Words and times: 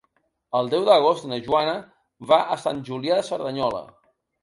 El 0.59 0.71
deu 0.73 0.87
d'agost 0.87 1.27
na 1.33 1.39
Joana 1.49 1.77
va 2.35 2.43
a 2.57 2.61
Sant 2.65 2.83
Julià 2.91 3.23
de 3.23 3.31
Cerdanyola. 3.33 3.89